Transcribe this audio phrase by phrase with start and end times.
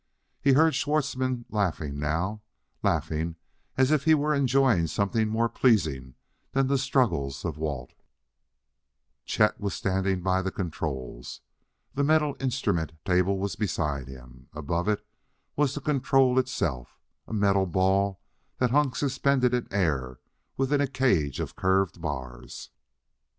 [0.41, 2.41] He heard Schwartzmann laughing now,
[2.81, 3.35] laughing
[3.77, 6.15] as if he were enjoying something more pleasing
[6.53, 7.93] than the struggles of Walt.
[9.25, 11.41] Chet was standing by the controls.
[11.93, 15.05] The metal instrument table was beside him; above it
[15.55, 16.97] was the control itself,
[17.27, 18.21] a metal ball
[18.57, 20.19] that hung suspended in air
[20.57, 22.71] within a cage of curved bars.